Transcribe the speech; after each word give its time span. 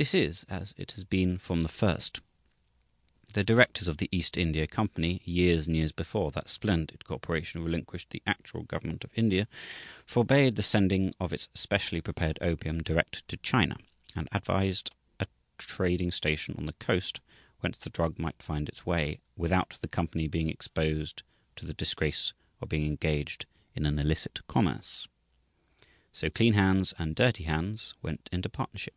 This 0.00 0.14
is 0.14 0.46
as 0.48 0.74
it 0.76 0.92
has 0.92 1.02
been 1.02 1.38
from 1.38 1.62
the 1.62 1.68
first. 1.68 2.20
The 3.32 3.42
directors 3.42 3.88
of 3.88 3.96
the 3.96 4.08
East 4.12 4.36
India 4.36 4.68
Company, 4.68 5.20
years 5.24 5.66
and 5.66 5.74
years 5.76 5.90
before 5.90 6.30
that 6.30 6.48
splendid 6.48 7.04
corporation 7.04 7.64
relinquished 7.64 8.10
the 8.10 8.22
actual 8.24 8.62
government 8.62 9.02
of 9.02 9.10
India, 9.18 9.48
forbade 10.06 10.54
the 10.54 10.62
sending 10.62 11.14
of 11.18 11.32
its 11.32 11.48
specially 11.52 12.00
prepared 12.00 12.38
opium 12.40 12.80
direct 12.80 13.26
to 13.26 13.36
China, 13.38 13.76
and 14.14 14.28
advised 14.30 14.92
a 15.18 15.26
trading 15.58 16.12
station 16.12 16.54
on 16.56 16.66
the 16.66 16.74
coast 16.74 17.18
whence 17.58 17.76
the 17.76 17.90
drug 17.90 18.20
might 18.20 18.40
find 18.40 18.68
its 18.68 18.86
way, 18.86 19.18
"without 19.34 19.78
the 19.80 19.88
company 19.88 20.28
being 20.28 20.48
exposed 20.48 21.24
to 21.56 21.66
the 21.66 21.74
disgrace 21.74 22.34
of 22.60 22.68
being 22.68 22.86
engaged 22.86 23.46
in 23.74 23.84
an 23.84 23.98
illicit 23.98 24.46
commerce." 24.46 25.08
So 26.12 26.30
clean 26.30 26.52
hands 26.54 26.94
and 27.00 27.16
dirty 27.16 27.42
hands 27.42 27.94
went 28.00 28.28
into 28.30 28.48
partnership. 28.48 28.94